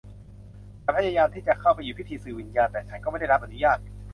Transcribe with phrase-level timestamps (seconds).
[0.83, 3.77] ฉันพยายามที่จะเข้าไปหยุดพิธีสื่อวิญญาณ แต่ฉันก็ไม่ได้รับอนุญาต